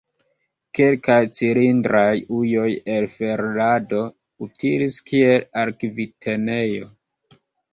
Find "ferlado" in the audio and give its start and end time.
3.17-4.01